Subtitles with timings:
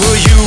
[0.00, 0.39] for you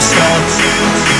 [0.00, 1.17] and no